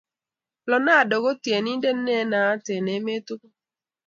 Leonardo 0.69 1.15
kotienindet 1.23 1.97
ne 2.05 2.15
naat 2.31 2.65
en 2.75 2.87
emet 2.95 3.21
tugul 3.27 3.53